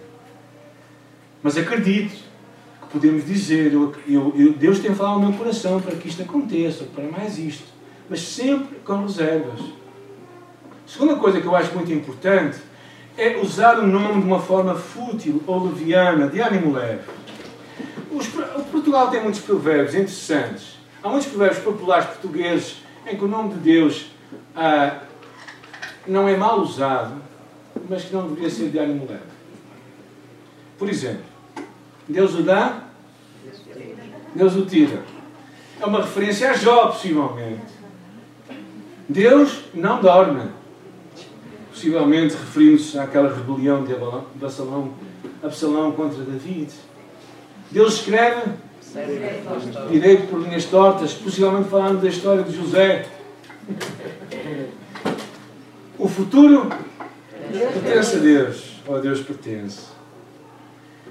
Mas 1.44 1.58
acredito 1.58 2.16
que 2.82 2.88
podemos 2.92 3.26
dizer, 3.26 3.74
eu, 3.74 3.94
eu, 4.08 4.54
Deus 4.54 4.80
tem 4.80 4.96
falado 4.96 5.20
no 5.20 5.30
meu 5.30 5.38
coração 5.38 5.82
para 5.82 5.96
que 5.96 6.08
isto 6.08 6.22
aconteça, 6.22 6.86
para 6.86 7.04
mais 7.04 7.38
isto. 7.38 7.79
Mas 8.10 8.22
sempre 8.22 8.78
com 8.80 9.04
reservas. 9.04 9.60
Segunda 10.88 11.16
coisa 11.18 11.40
que 11.40 11.46
eu 11.46 11.56
acho 11.56 11.74
muito 11.76 11.92
importante 11.94 12.58
é 13.16 13.38
usar 13.38 13.78
o 13.78 13.86
nome 13.86 14.22
de 14.22 14.28
uma 14.28 14.40
forma 14.40 14.74
fútil 14.76 15.44
ou 15.46 15.66
leviana, 15.66 16.28
de 16.28 16.40
ânimo 16.40 16.74
leve. 16.74 17.04
Os, 18.12 18.28
o 18.58 18.64
Portugal 18.72 19.12
tem 19.12 19.22
muitos 19.22 19.42
provérbios 19.42 19.94
interessantes. 19.94 20.80
Há 21.04 21.10
muitos 21.10 21.28
provérbios 21.28 21.64
populares 21.64 22.08
portugueses 22.08 22.78
em 23.06 23.16
que 23.16 23.24
o 23.24 23.28
nome 23.28 23.54
de 23.54 23.60
Deus 23.60 24.12
ah, 24.56 25.00
não 26.08 26.28
é 26.28 26.36
mal 26.36 26.60
usado, 26.60 27.22
mas 27.88 28.04
que 28.06 28.14
não 28.14 28.28
deveria 28.28 28.50
ser 28.50 28.70
de 28.70 28.80
ânimo 28.80 29.08
leve. 29.08 29.22
Por 30.78 30.90
exemplo, 30.90 31.24
Deus 32.08 32.34
o 32.36 32.42
dá, 32.42 32.84
Deus 34.34 34.56
o 34.56 34.66
tira. 34.66 35.04
É 35.80 35.86
uma 35.86 36.02
referência 36.02 36.52
a 36.52 36.54
Jó, 36.54 36.88
possivelmente. 36.88 37.79
Deus 39.10 39.64
não 39.74 40.00
dorme. 40.00 40.52
Possivelmente 41.72 42.36
referindo-se 42.36 43.00
àquela 43.00 43.34
rebelião 43.34 43.84
de 43.84 43.94
Absalão, 43.94 44.94
Absalão 45.42 45.92
contra 45.94 46.24
David. 46.24 46.72
Deus 47.72 47.96
escreve 47.96 48.52
direito 49.90 50.28
por 50.28 50.42
linhas 50.42 50.66
tortas, 50.66 51.14
possivelmente 51.14 51.70
falando 51.70 52.02
da 52.02 52.10
história 52.10 52.44
de 52.44 52.56
José. 52.56 53.08
O 55.98 56.08
futuro 56.08 56.70
pertence 57.52 58.16
a 58.16 58.20
Deus, 58.20 58.82
ou 58.86 58.96
a 58.96 59.00
Deus 59.00 59.22
pertence. 59.22 59.88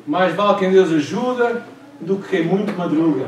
Mais 0.07 0.35
vale 0.35 0.59
quem 0.59 0.71
Deus 0.71 0.93
ajuda 0.93 1.67
do 2.01 2.17
que 2.17 2.29
quem 2.29 2.45
muito 2.45 2.77
madruga. 2.77 3.27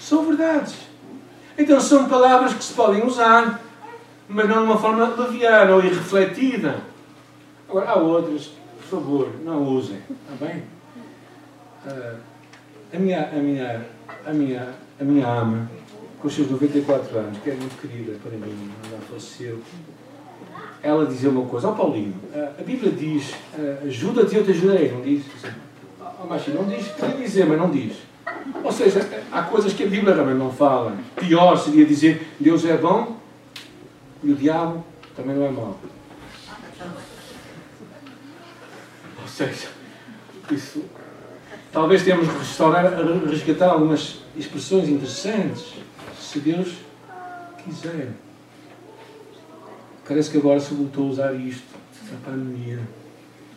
São 0.00 0.26
verdades. 0.26 0.89
Então 1.60 1.78
são 1.78 2.08
palavras 2.08 2.54
que 2.54 2.64
se 2.64 2.72
podem 2.72 3.04
usar, 3.06 3.60
mas 4.26 4.48
não 4.48 4.62
de 4.62 4.64
uma 4.64 4.78
forma 4.78 5.04
leviana 5.08 5.74
ou 5.74 5.84
irrefletida. 5.84 6.80
Agora, 7.68 7.90
há 7.90 7.96
outras, 7.96 8.50
por 8.78 8.86
favor, 8.88 9.28
não 9.44 9.62
usem. 9.68 9.98
Está 9.98 10.46
bem? 10.46 10.62
Uh, 11.84 12.16
a, 12.94 12.98
minha, 12.98 13.28
a, 13.28 13.36
minha, 13.36 13.86
a, 14.26 14.32
minha, 14.32 14.68
a 14.98 15.04
minha 15.04 15.28
ama, 15.28 15.70
com 16.18 16.28
os 16.28 16.34
seus 16.34 16.50
94 16.50 17.18
anos, 17.18 17.38
que 17.44 17.50
é 17.50 17.54
muito 17.54 17.78
querida 17.78 18.18
para 18.22 18.32
mim, 18.32 18.70
já 18.90 18.96
faleceu, 19.06 19.60
ela 20.82 21.04
dizia 21.04 21.28
uma 21.28 21.44
coisa, 21.44 21.68
ó 21.68 21.72
oh, 21.72 21.74
Paulinho, 21.74 22.14
a 22.58 22.62
Bíblia 22.62 22.90
diz, 22.90 23.34
ajuda-te 23.86 24.34
e 24.34 24.38
eu 24.38 24.44
te 24.46 24.52
ajudarei, 24.52 24.92
não 24.92 25.02
diz? 25.02 25.26
Oh, 26.00 26.26
mas 26.26 26.48
não 26.48 26.64
diz, 26.64 26.88
quer 26.88 27.16
dizer, 27.18 27.44
mas 27.44 27.58
não 27.58 27.70
diz. 27.70 28.09
Ou 28.62 28.72
seja, 28.72 29.08
há 29.32 29.42
coisas 29.42 29.72
que 29.72 29.84
a 29.84 29.86
Bíblia 29.86 30.14
também 30.14 30.34
não 30.34 30.52
fala. 30.52 30.96
Pior 31.16 31.56
seria 31.56 31.84
dizer 31.84 32.34
Deus 32.38 32.64
é 32.64 32.76
bom 32.76 33.16
e 34.22 34.32
o 34.32 34.36
diabo 34.36 34.84
também 35.16 35.36
não 35.36 35.46
é 35.46 35.50
mau. 35.50 35.78
Ou 39.20 39.28
seja, 39.28 39.68
isso. 40.50 40.84
Talvez 41.72 42.02
tenhamos 42.02 42.28
que 42.28 42.38
restaurar, 42.38 42.92
resgatar 43.28 43.70
algumas 43.70 44.18
expressões 44.36 44.88
interessantes, 44.88 45.74
se 46.18 46.40
Deus 46.40 46.78
quiser. 47.64 48.12
Parece 50.06 50.30
que 50.30 50.38
agora 50.38 50.58
se 50.58 50.74
voltou 50.74 51.06
a 51.06 51.10
usar 51.10 51.34
isto, 51.34 51.62
a 52.12 52.28
pandemia. 52.28 52.80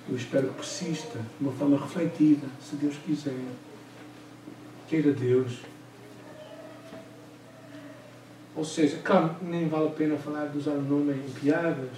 Eu 0.07 0.15
espero 0.15 0.49
que 0.49 0.53
persista 0.53 1.17
de 1.17 1.45
uma 1.45 1.51
forma 1.53 1.77
refletida, 1.77 2.45
se 2.61 2.75
Deus 2.75 2.95
quiser. 3.03 3.33
Queira 4.93 5.12
Deus. 5.12 5.62
Ou 8.55 8.63
seja, 8.63 9.00
claro, 9.03 9.35
nem 9.41 9.67
vale 9.67 9.88
a 9.88 9.89
pena 9.89 10.15
falar 10.15 10.45
de 10.50 10.59
usar 10.59 10.73
o 10.73 10.83
nome 10.83 11.13
em 11.13 11.31
piadas 11.31 11.89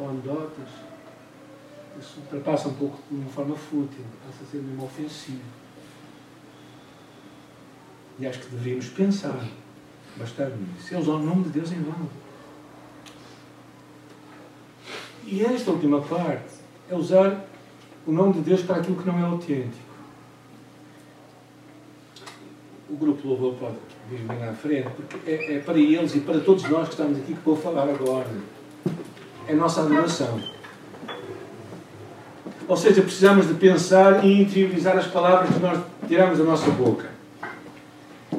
ou 0.00 0.08
anedotas. 0.08 0.68
Isso 2.00 2.20
ultrapassa 2.20 2.68
um 2.68 2.74
pouco 2.76 2.98
de 3.10 3.18
uma 3.18 3.28
forma 3.28 3.54
fútil, 3.54 4.02
passa 4.24 4.42
a 4.42 4.46
ser 4.46 4.56
mesmo 4.62 4.86
ofensivo. 4.86 5.42
E 8.18 8.26
acho 8.26 8.38
que 8.38 8.46
deveríamos 8.46 8.88
pensar 8.88 9.46
bastante 10.16 10.56
nisso. 10.56 10.94
É 10.94 10.98
usar 10.98 11.12
o 11.12 11.22
nome 11.22 11.44
de 11.44 11.50
Deus 11.50 11.72
em 11.72 11.82
vão. 11.82 12.08
E 15.26 15.44
esta 15.44 15.70
última 15.70 16.00
parte 16.00 16.54
é 16.88 16.94
usar 16.94 17.44
o 18.06 18.12
nome 18.12 18.32
de 18.32 18.40
Deus 18.40 18.62
para 18.62 18.76
aquilo 18.76 18.96
que 18.96 19.06
não 19.06 19.18
é 19.18 19.22
autêntico. 19.24 19.93
O 22.88 22.96
grupo 22.96 23.26
Louvor 23.26 23.54
pode 23.54 23.76
vir 24.10 24.20
bem 24.20 24.44
à 24.46 24.52
frente, 24.52 24.88
porque 24.90 25.30
é, 25.30 25.56
é, 25.56 25.58
para 25.60 25.78
eles 25.78 26.14
e 26.14 26.20
para 26.20 26.38
todos 26.40 26.62
nós 26.68 26.88
que 26.88 26.94
estamos 26.94 27.18
aqui 27.18 27.34
que 27.34 27.40
vou 27.44 27.56
falar 27.56 27.88
agora. 27.88 28.28
É 29.48 29.54
nossa 29.54 29.80
adoração. 29.80 30.40
Ou 32.68 32.76
seja, 32.76 33.02
precisamos 33.02 33.48
de 33.48 33.54
pensar 33.54 34.24
e 34.24 34.42
interiorizar 34.42 34.96
as 34.96 35.06
palavras 35.06 35.54
que 35.54 35.60
nós 35.60 35.78
tiramos 36.06 36.38
da 36.38 36.44
nossa 36.44 36.70
boca. 36.70 37.10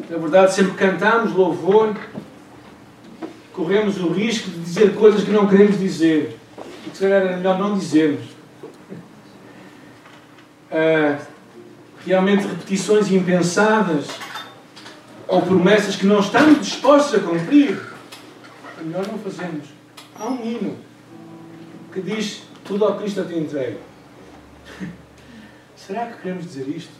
Na 0.10 0.18
verdade, 0.18 0.54
sempre 0.54 0.74
cantamos 0.74 1.34
louvor, 1.34 1.96
corremos 3.54 4.00
o 4.00 4.10
risco 4.10 4.50
de 4.50 4.60
dizer 4.60 4.96
coisas 4.96 5.24
que 5.24 5.32
não 5.32 5.48
queremos 5.48 5.80
dizer 5.80 6.40
se 6.96 7.02
calhar 7.02 7.22
era 7.24 7.38
melhor 7.38 7.60
não 7.60 7.78
dizermos. 7.78 8.24
Uh, 10.72 11.22
realmente 12.06 12.48
repetições 12.48 13.12
impensadas 13.12 14.08
ou 15.36 15.42
promessas 15.42 15.98
que 15.98 16.06
não 16.06 16.22
estamos 16.22 16.62
dispostos 16.62 17.15
a 17.15 17.20
cumprir, 17.20 17.77
é 18.80 18.84
melhor 18.84 19.06
não 19.06 19.20
fazermos. 19.20 19.68
Há 20.18 20.30
um 20.30 20.42
hino 20.46 20.77
que 21.92 22.01
diz 22.01 22.44
tudo 22.63 22.86
ao 22.86 22.98
Cristo 22.98 23.20
a 23.20 23.25
te 23.25 23.36
entrego. 23.36 23.82
Será 25.75 26.06
que 26.08 26.22
queremos 26.22 26.46
dizer 26.46 26.70
isto? 26.70 26.94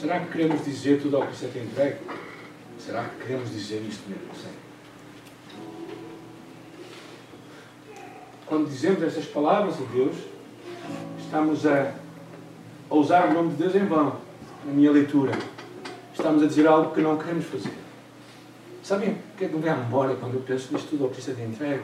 Será 0.00 0.18
que 0.20 0.32
queremos 0.32 0.64
dizer 0.64 1.00
tudo 1.00 1.18
ao 1.18 1.26
Cristo 1.26 1.46
a 1.46 1.48
te 1.50 1.58
entrego? 1.60 1.98
Será 2.80 3.04
que 3.04 3.26
queremos 3.26 3.50
dizer 3.50 3.80
isto 3.88 4.08
mesmo? 4.08 4.28
Quando 8.44 8.68
dizemos 8.68 9.04
estas 9.04 9.26
palavras 9.26 9.76
a 9.76 9.92
Deus, 9.92 10.16
estamos 11.20 11.64
a, 11.64 11.94
a 12.90 12.94
usar 12.94 13.28
o 13.28 13.34
nome 13.34 13.50
de 13.50 13.56
Deus 13.56 13.74
em 13.74 13.84
vão, 13.84 14.16
na 14.64 14.72
minha 14.72 14.90
leitura. 14.90 15.32
Estamos 16.12 16.42
a 16.42 16.46
dizer 16.46 16.66
algo 16.66 16.94
que 16.94 17.00
não 17.00 17.18
queremos 17.18 17.44
fazer. 17.44 17.72
Sabem 18.82 19.10
o 19.10 19.36
que 19.36 19.44
é 19.44 19.48
que 19.48 19.54
me 19.54 19.60
vem 19.60 19.70
à 19.70 19.76
memória 19.76 20.16
quando 20.16 20.34
eu 20.34 20.40
penso 20.40 20.72
nisto 20.72 20.88
tudo 20.88 21.04
ao 21.04 21.10
Cristo 21.10 21.34
de 21.34 21.42
entrega? 21.42 21.82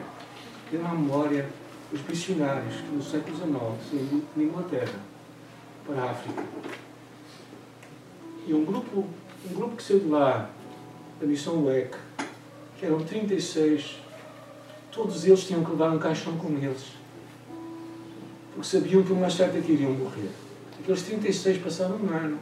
Vem 0.71 0.83
à 0.83 0.89
memória 0.89 1.47
os 1.93 2.01
missionários 2.07 2.75
que 2.77 2.95
no 2.95 3.03
século 3.03 3.35
XIX 3.35 3.51
saíram 3.89 4.21
de 4.35 4.43
Inglaterra 4.43 4.99
para 5.85 6.01
a 6.01 6.11
África. 6.11 6.43
E 8.47 8.53
um 8.53 8.65
grupo, 8.65 9.05
um 9.49 9.53
grupo 9.53 9.75
que 9.75 9.83
saiu 9.83 9.99
de 9.99 10.07
lá 10.07 10.49
da 11.19 11.27
missão 11.27 11.63
WEC, 11.65 11.95
que 12.77 12.85
eram 12.85 12.99
36, 12.99 13.99
todos 14.91 15.23
eles 15.25 15.45
tinham 15.45 15.63
que 15.63 15.69
levar 15.69 15.91
um 15.91 15.99
caixão 15.99 16.35
com 16.37 16.49
eles. 16.57 16.93
Porque 18.53 18.67
sabiam 18.67 19.03
que 19.03 19.13
uma 19.13 19.29
certa 19.29 19.61
que 19.61 19.71
iriam 19.71 19.91
morrer. 19.91 20.44
Aqueles 20.79 21.01
36 21.03 21.57
passaram 21.59 21.95
um 21.95 22.09
ano. 22.09 22.39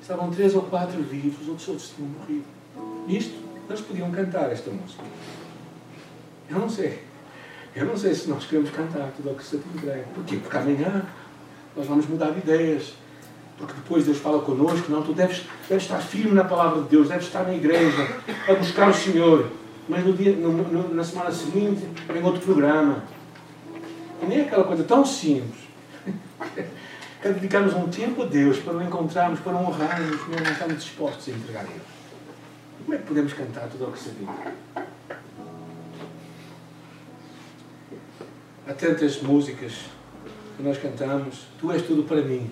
Estavam 0.00 0.30
três 0.30 0.54
ou 0.54 0.62
quatro 0.62 1.00
vivos, 1.02 1.48
outros 1.48 1.68
outros 1.68 1.92
tinham 1.94 2.10
morrido. 2.10 2.44
Isto, 3.08 3.34
eles 3.68 3.80
podiam 3.80 4.10
cantar 4.10 4.50
esta 4.50 4.70
música. 4.70 5.02
Eu 6.50 6.58
não 6.58 6.68
sei. 6.68 7.02
Eu 7.74 7.86
não 7.86 7.96
sei 7.96 8.14
se 8.14 8.28
nós 8.28 8.44
queremos 8.44 8.70
cantar 8.70 9.12
tudo 9.16 9.30
o 9.30 9.34
que 9.34 9.44
se 9.44 9.56
entrega. 9.56 10.04
Porquê? 10.14 10.36
Porque 10.36 10.56
amanhã 10.56 11.06
nós 11.76 11.86
vamos 11.86 12.06
mudar 12.06 12.30
de 12.30 12.38
ideias 12.38 12.94
porque 13.62 13.74
depois 13.74 14.04
Deus 14.04 14.18
fala 14.18 14.40
connosco, 14.40 14.90
não, 14.90 15.02
tu 15.02 15.12
deves, 15.12 15.44
deves 15.68 15.84
estar 15.84 16.00
firme 16.00 16.32
na 16.32 16.42
palavra 16.42 16.82
de 16.82 16.88
Deus, 16.88 17.08
deves 17.08 17.26
estar 17.26 17.44
na 17.44 17.54
igreja, 17.54 18.08
a 18.48 18.54
buscar 18.54 18.90
o 18.90 18.94
Senhor. 18.94 19.50
Mas 19.88 20.04
no 20.04 20.12
dia, 20.14 20.34
no, 20.34 20.50
no, 20.52 20.94
na 20.94 21.04
semana 21.04 21.30
seguinte 21.30 21.86
vem 22.12 22.24
outro 22.24 22.40
programa. 22.40 23.04
E 24.20 24.26
nem 24.26 24.40
aquela 24.40 24.64
coisa 24.64 24.82
tão 24.84 25.04
simples. 25.04 25.62
é 27.22 27.32
dedicarmos 27.32 27.74
um 27.74 27.88
tempo 27.88 28.22
a 28.22 28.26
Deus 28.26 28.58
para 28.58 28.76
o 28.76 28.82
encontrarmos, 28.82 29.40
para 29.40 29.52
o 29.52 29.66
honrarmos, 29.66 30.28
mesmo 30.28 30.44
não 30.44 30.52
estamos 30.52 30.82
dispostos 30.82 31.28
a 31.28 31.30
entregar 31.36 31.64
a 31.64 31.68
Ele. 31.68 31.80
Como 32.84 32.94
é 32.94 32.98
que 32.98 33.06
podemos 33.06 33.32
cantar 33.32 33.68
tudo 33.68 33.88
o 33.88 33.92
que 33.92 33.98
sabemos? 33.98 34.34
Há 38.68 38.74
tantas 38.74 39.22
músicas 39.22 39.72
que 40.56 40.62
nós 40.62 40.78
cantamos, 40.78 41.46
Tu 41.60 41.70
és 41.72 41.82
tudo 41.82 42.02
para 42.04 42.22
mim. 42.22 42.50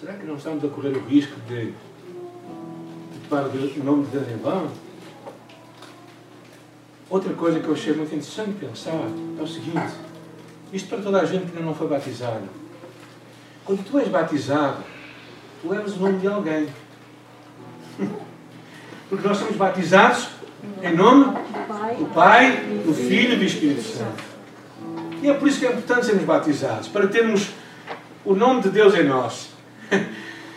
Será 0.00 0.14
que 0.14 0.24
não 0.24 0.36
estamos 0.36 0.64
a 0.64 0.68
correr 0.68 0.96
o 0.96 1.04
risco 1.04 1.38
de, 1.46 1.66
de 1.72 3.28
tomar 3.28 3.44
o 3.44 3.84
nome 3.84 4.06
de 4.06 4.12
Deus 4.12 4.28
em 4.30 4.36
vão? 4.38 4.89
Outra 7.10 7.34
coisa 7.34 7.58
que 7.58 7.66
eu 7.66 7.74
achei 7.74 7.92
muito 7.92 8.14
interessante 8.14 8.52
pensar 8.60 8.94
é 9.38 9.42
o 9.42 9.46
seguinte: 9.46 9.92
isto 10.72 10.88
para 10.88 11.02
toda 11.02 11.20
a 11.20 11.24
gente 11.24 11.46
que 11.46 11.58
ainda 11.58 11.66
não 11.66 11.74
foi 11.74 11.88
batizada. 11.88 12.44
Quando 13.64 13.84
tu 13.84 13.98
és 13.98 14.08
batizado, 14.08 14.84
tu 15.60 15.68
levas 15.68 15.96
o 15.96 16.00
nome 16.00 16.20
de 16.20 16.28
alguém. 16.28 16.68
Porque 19.08 19.26
nós 19.26 19.38
somos 19.38 19.56
batizados 19.56 20.28
em 20.82 20.94
nome 20.94 21.24
do 21.98 22.14
Pai, 22.14 22.56
do 22.84 22.94
Filho 22.94 23.34
e 23.34 23.36
do 23.36 23.44
Espírito 23.44 23.82
Santo. 23.82 24.22
E 25.20 25.28
é 25.28 25.34
por 25.34 25.48
isso 25.48 25.58
que 25.58 25.66
é 25.66 25.70
importante 25.70 26.06
sermos 26.06 26.24
batizados, 26.24 26.86
para 26.88 27.08
termos 27.08 27.48
o 28.24 28.34
nome 28.34 28.62
de 28.62 28.70
Deus 28.70 28.94
em 28.94 29.04
nós. 29.04 29.50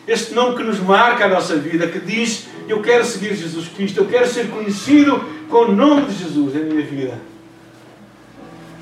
Este 0.07 0.33
nome 0.33 0.57
que 0.57 0.63
nos 0.63 0.79
marca 0.79 1.25
a 1.25 1.29
nossa 1.29 1.55
vida, 1.55 1.87
que 1.87 1.99
diz: 1.99 2.47
Eu 2.67 2.81
quero 2.81 3.05
seguir 3.05 3.35
Jesus 3.35 3.69
Cristo, 3.69 4.01
eu 4.01 4.07
quero 4.07 4.27
ser 4.27 4.49
conhecido 4.49 5.23
com 5.49 5.65
o 5.65 5.71
nome 5.71 6.07
de 6.07 6.15
Jesus 6.15 6.55
em 6.55 6.65
minha 6.65 6.85
vida. 6.85 7.21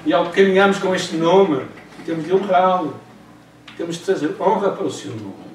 E 0.03 0.11
ao 0.11 0.31
caminharmos 0.31 0.79
com 0.79 0.95
este 0.95 1.15
nome, 1.15 1.63
temos 2.05 2.25
de 2.25 2.33
honrá-lo, 2.33 2.95
temos 3.77 3.97
de 3.97 4.03
trazer 4.03 4.35
honra 4.39 4.71
para 4.71 4.85
o 4.85 4.91
seu 4.91 5.11
nome. 5.11 5.51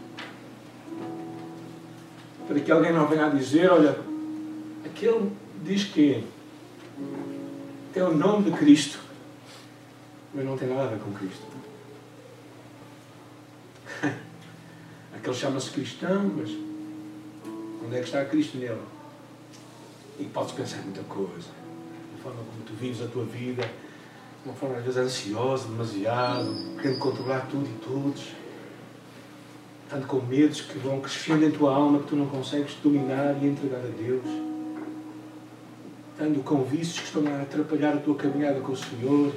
Para 2.47 2.61
que 2.61 2.71
alguém 2.71 2.93
não 2.93 3.09
venha 3.09 3.27
a 3.27 3.31
dizer: 3.31 3.69
Olha, 3.69 3.99
aquele 4.85 5.33
diz 5.65 5.83
que 5.83 6.23
tem 7.93 8.05
o 8.05 8.15
nome 8.15 8.51
de 8.51 8.57
Cristo, 8.57 9.01
mas 10.33 10.45
não 10.45 10.57
tem 10.57 10.69
nada 10.69 10.85
a 10.85 10.87
ver 10.87 11.01
com 11.01 11.11
Cristo. 11.13 11.43
Aquele 15.27 15.39
chama-se 15.41 15.71
cristão, 15.73 16.31
mas 16.37 16.51
onde 17.85 17.97
é 17.97 17.99
que 17.99 18.05
está 18.05 18.25
Cristo 18.27 18.59
nele? 18.59 18.79
E 20.21 20.25
podes 20.27 20.53
pensar 20.53 20.77
muita 20.83 21.03
coisa. 21.03 21.49
A 22.17 22.23
forma 22.23 22.39
como 22.45 22.65
tu 22.65 22.75
vives 22.75 23.03
a 23.03 23.09
tua 23.09 23.25
vida, 23.25 23.63
de 23.65 24.49
uma 24.49 24.55
forma 24.55 24.77
às 24.77 24.85
vezes 24.85 25.01
ansiosa, 25.01 25.67
demasiado, 25.67 26.55
querendo 26.81 27.01
controlar 27.01 27.41
tudo 27.51 27.67
e 27.67 27.85
todos. 27.85 28.29
Tanto 29.91 30.07
com 30.07 30.21
medos 30.21 30.61
que 30.61 30.79
vão 30.79 31.01
crescendo 31.01 31.45
em 31.45 31.51
tua 31.51 31.75
alma 31.75 31.99
que 31.99 32.07
tu 32.07 32.15
não 32.15 32.27
consegues 32.27 32.77
dominar 32.81 33.37
e 33.43 33.49
entregar 33.49 33.81
a 33.81 34.01
Deus. 34.01 34.27
Tanto 36.17 36.39
com 36.45 36.63
vícios 36.63 37.01
que 37.01 37.07
estão 37.07 37.27
a 37.35 37.43
atrapalhar 37.43 37.95
a 37.95 37.99
tua 37.99 38.15
caminhada 38.15 38.61
com 38.61 38.71
o 38.71 38.77
Senhor 38.77 39.33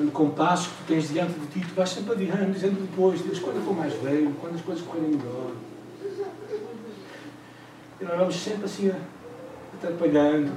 Ando 0.00 0.12
com 0.12 0.30
passos 0.30 0.68
que 0.68 0.72
tu 0.78 0.86
tens 0.86 1.08
diante 1.10 1.38
de 1.38 1.46
ti, 1.48 1.60
tu 1.60 1.74
vais 1.74 1.90
sempre 1.90 2.12
adiando, 2.12 2.52
dizendo 2.52 2.80
depois, 2.80 3.20
Deus, 3.20 3.38
quando 3.38 3.56
eu 3.56 3.62
for 3.62 3.76
mais 3.76 3.92
velho, 3.92 4.34
quando 4.40 4.54
as 4.54 4.62
coisas 4.62 4.82
correrem 4.82 5.10
melhor. 5.10 5.52
E 8.00 8.04
nós 8.04 8.16
vamos 8.16 8.36
sempre 8.36 8.64
assim 8.64 8.90
atrapalhando 9.74 10.50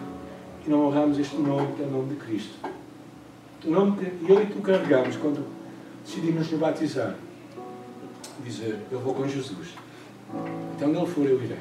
e 0.65 0.69
não 0.69 0.85
honramos 0.85 1.19
este 1.19 1.35
nome, 1.35 1.73
que 1.75 1.83
é 1.83 1.85
o 1.85 1.91
nome 1.91 2.09
de 2.11 2.15
Cristo. 2.15 2.53
O 3.65 3.69
nome 3.69 3.97
que 3.97 4.31
eu 4.31 4.41
e 4.41 4.45
tu 4.45 4.61
carregamos 4.61 5.17
quando 5.17 5.45
decidimos 6.05 6.49
nos 6.49 6.59
batizar. 6.59 7.15
Dizer, 8.45 8.79
eu 8.89 9.01
vou 9.01 9.13
com 9.13 9.27
Jesus. 9.27 9.75
Então, 10.75 10.89
onde 10.89 10.97
ele 10.99 11.07
for, 11.07 11.25
eu 11.25 11.43
irei. 11.43 11.59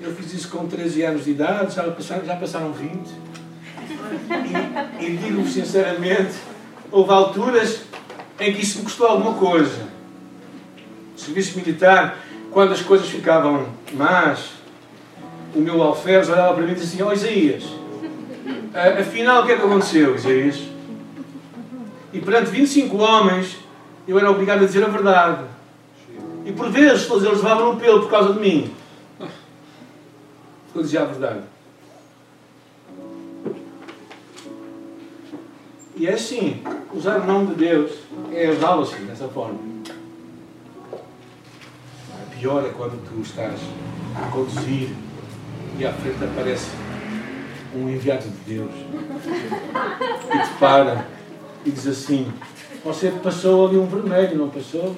Eu 0.00 0.12
fiz 0.14 0.32
isso 0.32 0.50
com 0.50 0.66
13 0.66 1.02
anos 1.02 1.24
de 1.24 1.30
idade, 1.30 1.76
já 1.76 1.88
passaram, 1.90 2.24
já 2.24 2.36
passaram 2.36 2.72
20. 2.72 3.08
E, 5.00 5.04
e 5.04 5.16
digo-vos 5.16 5.52
sinceramente, 5.52 6.34
houve 6.90 7.12
alturas 7.12 7.82
em 8.40 8.52
que 8.52 8.62
isso 8.62 8.78
me 8.78 8.84
custou 8.84 9.06
alguma 9.06 9.34
coisa. 9.34 9.88
serviço 11.16 11.58
militar, 11.58 12.18
quando 12.50 12.72
as 12.72 12.82
coisas 12.82 13.08
ficavam 13.08 13.66
más, 13.92 14.50
o 15.54 15.60
meu 15.60 15.82
alferes 15.82 16.28
olhava 16.28 16.54
para 16.54 16.62
mim 16.62 16.72
e 16.72 16.74
dizia 16.74 17.04
assim, 17.04 17.10
oh 17.10 17.12
Isaías, 17.12 17.64
afinal 19.00 19.42
o 19.42 19.46
que 19.46 19.52
é 19.52 19.56
que 19.56 19.62
aconteceu, 19.62 20.14
Isaías? 20.14 20.60
E 22.12 22.20
perante 22.20 22.50
25 22.50 22.96
homens, 22.96 23.58
eu 24.06 24.18
era 24.18 24.30
obrigado 24.30 24.62
a 24.62 24.66
dizer 24.66 24.84
a 24.84 24.88
verdade. 24.88 25.44
E 26.44 26.52
por 26.52 26.70
vezes 26.70 27.06
todos 27.06 27.24
eles 27.24 27.42
levavam 27.42 27.74
no 27.74 27.80
pelo 27.80 28.00
por 28.00 28.10
causa 28.10 28.32
de 28.32 28.40
mim. 28.40 28.72
Eu 30.74 30.82
dizia 30.82 31.02
a 31.02 31.04
verdade. 31.04 31.42
E 35.98 36.06
é 36.06 36.12
assim, 36.12 36.62
usar 36.94 37.18
o 37.18 37.26
nome 37.26 37.48
de 37.48 37.54
Deus 37.56 37.90
é 38.32 38.48
usá-lo 38.48 38.82
assim, 38.82 39.04
dessa 39.04 39.26
forma. 39.26 39.58
A 42.12 42.36
pior 42.38 42.64
é 42.64 42.68
quando 42.68 43.02
tu 43.08 43.20
estás 43.20 43.58
a 44.14 44.30
conduzir 44.30 44.90
e 45.76 45.84
à 45.84 45.92
frente 45.92 46.22
aparece 46.22 46.70
um 47.74 47.88
enviado 47.88 48.28
de 48.28 48.54
Deus 48.54 48.70
e 48.72 50.38
te 50.38 50.58
para 50.60 51.04
e 51.66 51.70
diz 51.72 51.88
assim, 51.88 52.32
você 52.84 53.10
passou 53.10 53.66
ali 53.66 53.76
um 53.76 53.86
vermelho, 53.86 54.38
não 54.38 54.50
passou? 54.50 54.94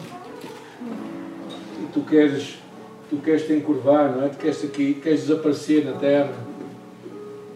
E 1.81 1.87
tu 1.95 2.03
queres, 2.03 2.59
tu 3.09 3.17
queres 3.17 3.47
te 3.47 3.55
encurvar, 3.55 4.13
não 4.13 4.27
é? 4.27 4.29
Tu 4.29 4.37
queres 4.37 4.63
aqui, 4.63 5.01
queres 5.03 5.23
desaparecer 5.23 5.83
na 5.87 5.93
terra 5.93 6.35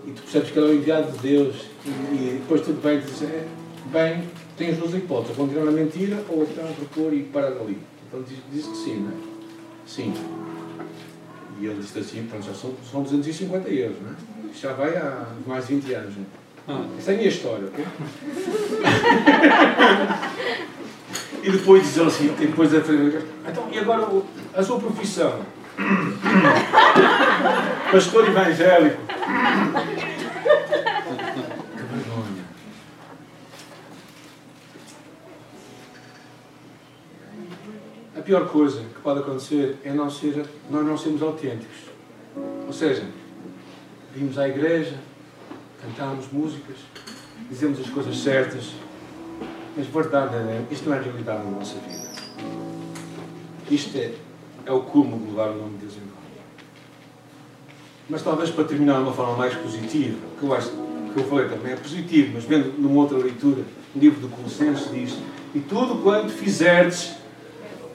e 0.07 0.13
tu 0.13 0.23
percebes 0.23 0.51
que 0.51 0.59
ele 0.59 0.67
é 0.67 0.71
o 0.71 0.75
enviado 0.77 1.13
de 1.13 1.19
Deus 1.19 1.74
e, 1.87 2.39
depois 2.41 2.63
tudo 2.63 2.81
bem 2.81 2.99
dizer, 3.01 3.47
bem, 3.93 4.25
tens 4.57 4.79
duas 4.79 4.95
hipóteses, 4.95 5.37
continuar 5.37 5.67
na 5.67 5.73
mentira 5.73 6.25
ou 6.29 6.43
então 6.43 6.67
repor 6.67 7.13
e 7.13 7.25
parar 7.25 7.49
ali. 7.49 7.79
Então 8.09 8.23
diz, 8.23 8.39
diz 8.51 8.67
que 8.67 8.77
sim, 8.77 9.01
não 9.01 9.11
é? 9.11 9.15
Sim. 9.87 10.15
E 11.61 11.67
ele 11.67 11.79
disse 11.81 11.99
assim, 11.99 12.27
pronto, 12.29 12.47
já 12.47 12.55
são, 12.55 12.73
são 12.91 13.03
250 13.03 13.69
euros, 13.69 13.99
não 14.03 14.11
é? 14.11 14.15
Já 14.55 14.73
vai 14.73 14.97
há 14.97 15.27
mais 15.47 15.67
de 15.67 15.75
20 15.75 15.93
anos, 15.95 16.17
não 16.17 16.23
é? 16.23 16.27
Ah, 16.67 16.87
essa 16.99 17.11
é 17.11 17.15
a 17.15 17.17
minha 17.19 17.29
história, 17.29 17.67
ok? 17.67 17.85
e 21.43 21.51
depois 21.51 21.83
diz 21.83 21.99
ele 21.99 22.07
assim, 22.07 22.35
depois 22.39 22.71
da 22.71 22.79
então, 22.79 23.69
e 23.71 23.79
agora 23.79 24.09
a 24.55 24.63
sua 24.63 24.81
profissão? 24.81 25.41
Pastor 27.93 28.29
evangélico. 28.29 28.97
Pior 38.35 38.49
coisa 38.49 38.81
que 38.81 39.01
pode 39.01 39.21
acontecer 39.21 39.77
é 39.85 39.93
não 39.93 40.11
ser, 40.11 40.45
nós 40.69 40.85
não 40.85 40.99
sermos 40.99 41.23
autênticos. 41.23 41.77
Ou 42.67 42.73
seja, 42.73 43.05
vimos 44.13 44.37
à 44.39 44.49
igreja, 44.49 44.99
cantamos 45.81 46.27
músicas, 46.33 46.79
dizemos 47.49 47.79
as 47.79 47.89
coisas 47.91 48.19
certas, 48.19 48.73
mas 49.77 49.87
verdade 49.87 50.35
é, 50.35 50.65
isto 50.69 50.89
não 50.89 50.97
é 50.97 51.01
realidade 51.01 51.45
na 51.45 51.51
nossa 51.53 51.77
vida. 51.79 52.11
Isto 53.71 53.97
é, 53.99 54.15
é 54.67 54.73
o 54.73 54.81
cúmulo 54.81 55.25
de 55.25 55.31
levar 55.31 55.51
o 55.51 55.59
nome 55.59 55.75
de 55.75 55.87
Deus 55.87 55.95
em. 55.95 56.15
Mas 58.07 58.21
talvez 58.21 58.51
para 58.51 58.65
terminar 58.65 58.97
de 58.97 59.03
uma 59.05 59.13
forma 59.13 59.37
mais 59.37 59.55
positiva, 59.55 60.19
que 60.39 60.45
eu 60.45 60.53
acho 60.53 60.71
que 60.71 61.21
eu 61.21 61.25
falei 61.25 61.49
também 61.49 61.73
é 61.73 61.77
positivo, 61.77 62.33
mas 62.35 62.45
vendo 62.45 62.77
numa 62.79 63.01
outra 63.01 63.17
leitura, 63.17 63.63
o 63.95 63.99
livro 63.99 64.21
do 64.21 64.29
Colossenses 64.29 64.91
diz: 64.93 65.17
E 65.55 65.61
tudo 65.61 66.03
quanto 66.03 66.29
fizerdes, 66.29 67.15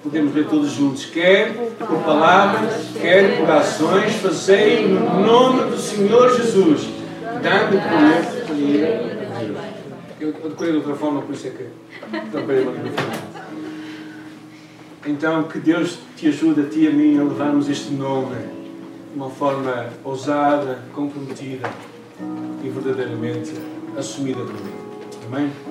podemos 0.04 0.34
ler 0.34 0.48
todos 0.48 0.72
juntos, 0.72 1.06
quer 1.06 1.54
por 1.78 2.00
palavras, 2.04 2.88
quer 3.00 3.38
por 3.38 3.50
ações, 3.52 4.14
fazei 4.16 4.88
no 4.88 5.26
nome 5.26 5.72
do 5.72 5.78
Senhor 5.78 6.36
Jesus, 6.36 6.88
dando 7.42 7.82
poder 7.82 8.50
a 8.50 9.40
Deus. 9.40 9.58
Eu 10.20 10.34
decorei 10.50 10.72
de 10.72 10.78
outra 10.78 10.96
forma, 10.96 11.22
por 11.22 11.34
isso 11.34 11.48
é 11.48 11.52
que 11.52 11.66
também 12.32 12.58
ali 12.58 12.66
no 12.66 12.74
final. 12.74 13.30
Então, 15.06 15.44
que 15.44 15.60
Deus 15.60 15.98
te 16.18 16.28
ajude 16.28 16.62
a 16.62 16.66
ti 16.66 16.82
e 16.82 16.88
a 16.88 16.92
mim 16.92 17.18
a 17.18 17.24
levarmos 17.24 17.70
este 17.70 17.92
nome 17.94 18.36
de 18.36 19.16
uma 19.16 19.30
forma 19.30 19.88
ousada, 20.04 20.80
comprometida 20.94 21.70
e 22.64 22.70
verdadeiramente 22.70 23.54
assumida 23.98 24.42
por 24.42 24.54
mim. 24.54 24.74
Amém? 25.28 25.69